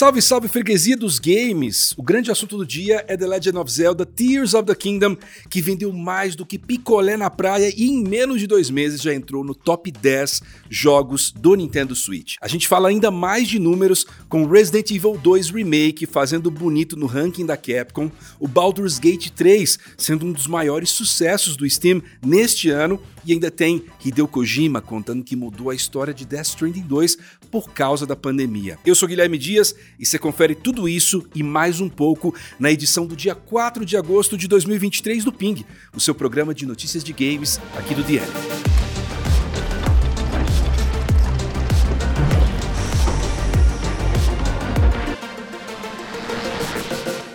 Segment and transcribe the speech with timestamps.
[0.00, 1.92] Salve, salve, freguesia dos games!
[1.94, 5.14] O grande assunto do dia é The Legend of Zelda Tears of the Kingdom,
[5.50, 9.12] que vendeu mais do que picolé na praia e em menos de dois meses já
[9.12, 10.40] entrou no top 10
[10.70, 12.36] jogos do Nintendo Switch.
[12.40, 17.04] A gente fala ainda mais de números com Resident Evil 2 Remake fazendo bonito no
[17.04, 22.70] ranking da Capcom, o Baldur's Gate 3 sendo um dos maiores sucessos do Steam neste
[22.70, 27.18] ano e ainda tem Hideo Kojima contando que mudou a história de Death Stranding 2
[27.50, 28.78] por causa da pandemia.
[28.84, 33.06] Eu sou Guilherme Dias e você confere tudo isso e mais um pouco na edição
[33.06, 37.12] do dia 4 de agosto de 2023 do Ping, o seu programa de notícias de
[37.12, 38.26] games aqui do DL.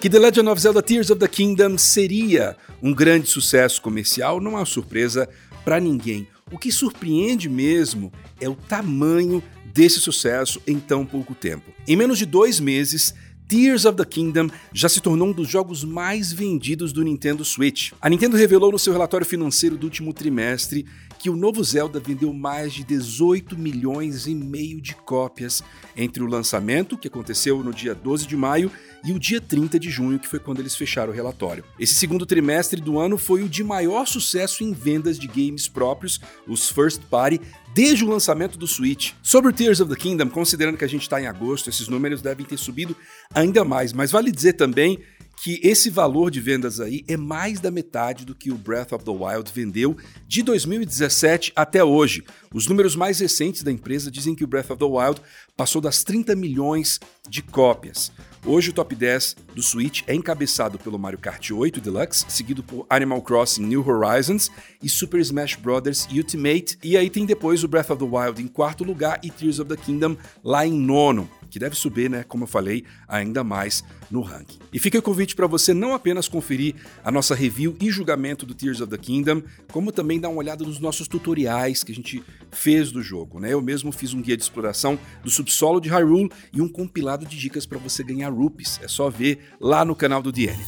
[0.00, 4.52] Que The Legend of Zelda Tears of the Kingdom seria um grande sucesso comercial não
[4.52, 5.28] é uma surpresa
[5.68, 6.26] para ninguém.
[6.50, 11.70] O que surpreende mesmo é o tamanho desse sucesso em tão pouco tempo.
[11.86, 13.14] Em menos de dois meses,
[13.48, 17.92] Tears of the Kingdom já se tornou um dos jogos mais vendidos do Nintendo Switch.
[17.98, 20.84] A Nintendo revelou no seu relatório financeiro do último trimestre
[21.18, 25.62] que o novo Zelda vendeu mais de 18 milhões e meio de cópias
[25.96, 28.70] entre o lançamento, que aconteceu no dia 12 de maio,
[29.02, 31.64] e o dia 30 de junho, que foi quando eles fecharam o relatório.
[31.78, 36.20] Esse segundo trimestre do ano foi o de maior sucesso em vendas de games próprios,
[36.46, 37.40] os first party,
[37.74, 39.12] desde o lançamento do Switch.
[39.22, 42.22] Sobre o Tears of the Kingdom, considerando que a gente está em agosto, esses números
[42.22, 42.96] devem ter subido
[43.34, 44.98] ainda mais, mas vale dizer também
[45.42, 49.04] que esse valor de vendas aí é mais da metade do que o Breath of
[49.04, 52.24] the Wild vendeu de 2017 até hoje.
[52.52, 55.20] Os números mais recentes da empresa dizem que o Breath of the Wild
[55.56, 58.10] passou das 30 milhões de cópias.
[58.44, 62.86] Hoje o top 10 do Switch é encabeçado pelo Mario Kart 8 Deluxe, seguido por
[62.88, 64.50] Animal Crossing New Horizons
[64.82, 66.08] e Super Smash Bros.
[66.10, 69.58] Ultimate, e aí tem depois o Breath of the Wild em quarto lugar e Tears
[69.58, 73.82] of the Kingdom lá em nono que deve subir, né, como eu falei, ainda mais
[74.10, 74.58] no ranking.
[74.72, 78.54] E fica o convite para você não apenas conferir a nossa review e julgamento do
[78.54, 82.22] Tears of the Kingdom, como também dar uma olhada nos nossos tutoriais que a gente
[82.50, 83.52] fez do jogo, né?
[83.52, 87.36] Eu mesmo fiz um guia de exploração do subsolo de Hyrule e um compilado de
[87.38, 88.80] dicas para você ganhar rupees.
[88.82, 90.58] É só ver lá no canal do DL.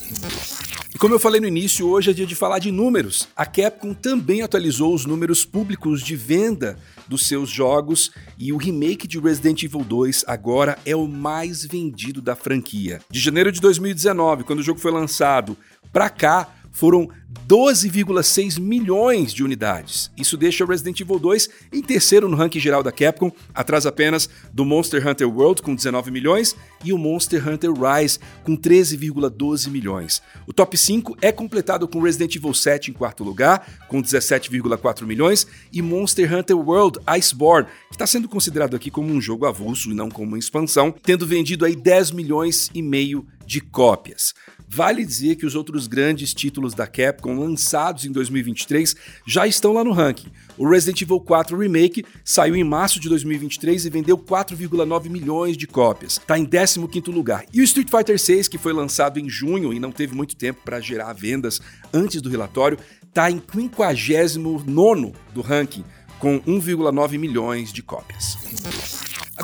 [0.94, 3.28] E como eu falei no início, hoje é dia de falar de números.
[3.36, 6.76] A Capcom também atualizou os números públicos de venda
[7.10, 12.22] dos seus jogos e o remake de Resident Evil 2 agora é o mais vendido
[12.22, 13.00] da franquia.
[13.10, 15.56] De janeiro de 2019, quando o jogo foi lançado,
[15.92, 17.08] para cá foram
[17.46, 20.10] 12,6 milhões de unidades.
[20.16, 24.64] Isso deixa Resident Evil 2 em terceiro no ranking geral da Capcom, atrás apenas do
[24.64, 30.22] Monster Hunter World com 19 milhões e o Monster Hunter Rise com 13,12 milhões.
[30.46, 35.46] O top 5 é completado com Resident Evil 7 em quarto lugar, com 17,4 milhões,
[35.72, 39.94] e Monster Hunter World Iceborne, que está sendo considerado aqui como um jogo avulso e
[39.94, 44.34] não como uma expansão, tendo vendido aí 10 milhões e meio de cópias.
[44.72, 48.94] Vale dizer que os outros grandes títulos da Capcom lançados em 2023
[49.26, 50.28] já estão lá no ranking.
[50.56, 55.66] O Resident Evil 4 Remake saiu em março de 2023 e vendeu 4,9 milhões de
[55.66, 56.18] cópias.
[56.18, 57.44] Está em 15º lugar.
[57.52, 60.60] E o Street Fighter 6, que foi lançado em junho e não teve muito tempo
[60.64, 61.60] para gerar vendas
[61.92, 65.84] antes do relatório, está em 59º do ranking,
[66.20, 68.38] com 1,9 milhões de cópias.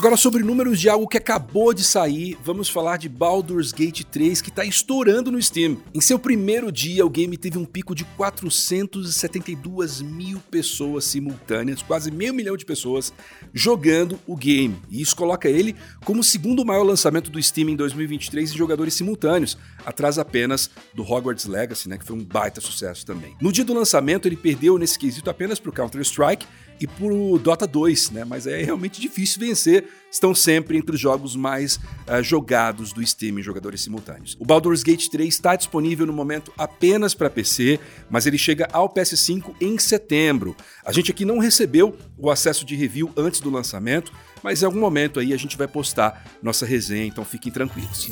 [0.06, 4.40] Agora, sobre números de algo que acabou de sair, vamos falar de Baldur's Gate 3,
[4.40, 5.78] que está estourando no Steam.
[5.92, 12.12] Em seu primeiro dia, o game teve um pico de 472 mil pessoas simultâneas, quase
[12.12, 13.12] meio milhão de pessoas
[13.52, 14.76] jogando o game.
[14.88, 15.74] E isso coloca ele
[16.04, 21.02] como o segundo maior lançamento do Steam em 2023 em jogadores simultâneos, atrás apenas do
[21.02, 23.34] Hogwarts Legacy, né, que foi um baita sucesso também.
[23.40, 26.46] No dia do lançamento, ele perdeu nesse quesito apenas para o Counter-Strike,
[26.80, 28.24] e pro Dota 2, né?
[28.24, 29.84] Mas é realmente difícil vencer.
[30.10, 34.36] Estão sempre entre os jogos mais uh, jogados do Steam em jogadores simultâneos.
[34.40, 37.78] O Baldur's Gate 3 está disponível no momento apenas para PC,
[38.08, 40.56] mas ele chega ao PS5 em setembro.
[40.84, 44.80] A gente aqui não recebeu o acesso de review antes do lançamento, mas em algum
[44.80, 48.08] momento aí a gente vai postar nossa resenha, então fiquem tranquilos.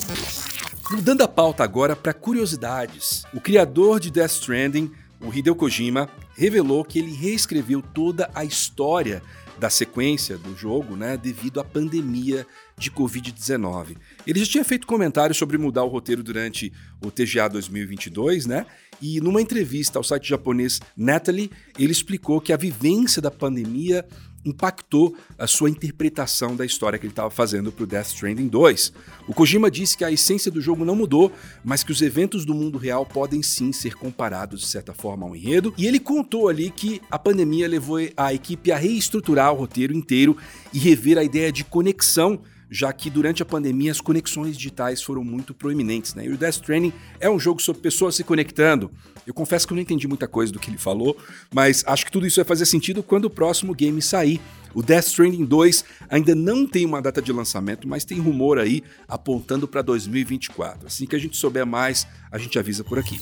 [0.90, 3.24] Mudando a pauta agora para curiosidades.
[3.32, 4.92] O criador de Death Stranding
[5.24, 9.22] o Hideo Kojima revelou que ele reescreveu toda a história
[9.58, 13.96] da sequência do jogo, né, devido à pandemia de Covid-19.
[14.26, 18.66] Ele já tinha feito comentários sobre mudar o roteiro durante o TGA 2022, né?
[19.00, 24.04] E numa entrevista ao site japonês Natalie, ele explicou que a vivência da pandemia
[24.44, 28.92] impactou a sua interpretação da história que ele estava fazendo para o Death Stranding 2.
[29.28, 31.32] O Kojima disse que a essência do jogo não mudou,
[31.64, 35.34] mas que os eventos do mundo real podem sim ser comparados de certa forma ao
[35.34, 35.74] enredo.
[35.76, 40.36] E ele contou ali que a pandemia levou a equipe a reestruturar o roteiro inteiro
[40.72, 42.40] e rever a ideia de conexão
[42.70, 46.26] já que durante a pandemia as conexões digitais foram muito proeminentes, né?
[46.26, 48.90] E o Death Stranding é um jogo sobre pessoas se conectando.
[49.26, 51.16] Eu confesso que eu não entendi muita coisa do que ele falou,
[51.52, 54.40] mas acho que tudo isso vai fazer sentido quando o próximo game sair.
[54.74, 58.82] O Death Stranding 2 ainda não tem uma data de lançamento, mas tem rumor aí
[59.08, 60.86] apontando para 2024.
[60.86, 63.20] Assim que a gente souber mais, a gente avisa por aqui.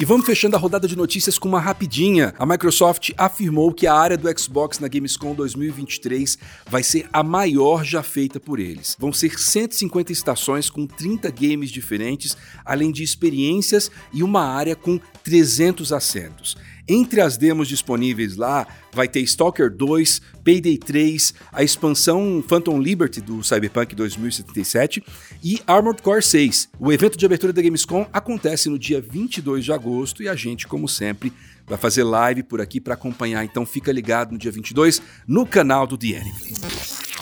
[0.00, 2.34] E vamos fechando a rodada de notícias com uma rapidinha.
[2.36, 6.36] A Microsoft afirmou que a área do Xbox na Gamescom 2023
[6.68, 8.96] vai ser a maior já feita por eles.
[8.98, 14.98] Vão ser 150 estações com 30 games diferentes, além de experiências e uma área com
[15.22, 16.56] 300 assentos.
[16.86, 23.22] Entre as demos disponíveis lá, vai ter Stalker 2, Payday 3, a expansão Phantom Liberty
[23.22, 25.02] do Cyberpunk 2077
[25.42, 26.68] e Armored Core 6.
[26.78, 30.66] O evento de abertura da Gamescom acontece no dia 22 de agosto e a gente,
[30.66, 31.32] como sempre,
[31.66, 35.86] vai fazer live por aqui para acompanhar, então fica ligado no dia 22 no canal
[35.86, 36.22] do The.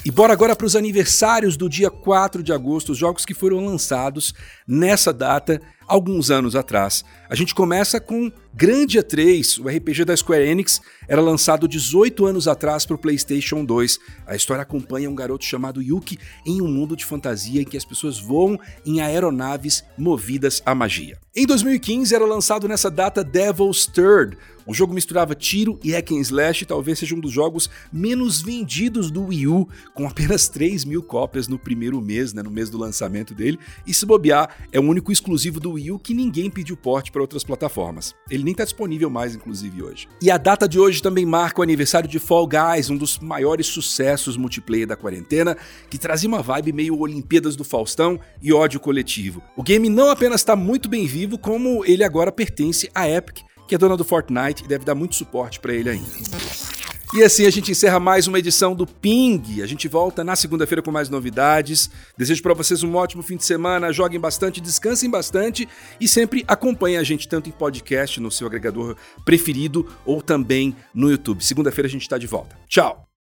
[0.04, 3.64] E bora agora para os aniversários do dia 4 de agosto, os jogos que foram
[3.64, 4.34] lançados
[4.66, 7.04] nessa data alguns anos atrás.
[7.28, 12.48] A gente começa com Grandia 3, o RPG da Square Enix, era lançado 18 anos
[12.48, 13.98] atrás para o PlayStation 2.
[14.26, 17.84] A história acompanha um garoto chamado Yuki em um mundo de fantasia em que as
[17.84, 21.18] pessoas voam em aeronaves movidas à magia.
[21.36, 24.36] Em 2015 era lançado nessa data Devil's Third,
[24.66, 29.10] o jogo misturava tiro e hack and slash, talvez seja um dos jogos menos vendidos
[29.10, 32.78] do Wii U, com apenas 3 mil cópias no primeiro mês, né, no mês do
[32.78, 36.76] lançamento dele, e se bobear, é o único exclusivo do Wii U que ninguém pediu
[36.76, 38.14] porte para outras plataformas.
[38.30, 40.08] Ele nem está disponível mais, inclusive, hoje.
[40.20, 43.66] E a data de hoje também marca o aniversário de Fall Guys, um dos maiores
[43.66, 45.56] sucessos multiplayer da quarentena,
[45.88, 49.42] que trazia uma vibe meio Olimpíadas do Faustão e ódio coletivo.
[49.56, 53.40] O game não apenas está muito bem vivo, como ele agora pertence à Epic,
[53.72, 56.06] que é dona do Fortnite e deve dar muito suporte para ele ainda.
[57.14, 59.62] E assim a gente encerra mais uma edição do Ping.
[59.62, 61.90] A gente volta na segunda-feira com mais novidades.
[62.14, 63.90] Desejo para vocês um ótimo fim de semana.
[63.90, 65.66] Joguem bastante, descansem bastante
[65.98, 71.10] e sempre acompanhem a gente tanto em podcast, no seu agregador preferido ou também no
[71.10, 71.42] YouTube.
[71.42, 72.54] Segunda-feira a gente está de volta.
[72.68, 73.11] Tchau!